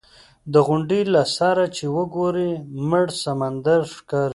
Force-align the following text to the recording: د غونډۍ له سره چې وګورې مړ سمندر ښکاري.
د 0.53 0.55
غونډۍ 0.67 1.01
له 1.13 1.23
سره 1.37 1.63
چې 1.75 1.85
وګورې 1.95 2.51
مړ 2.89 3.05
سمندر 3.23 3.81
ښکاري. 3.95 4.29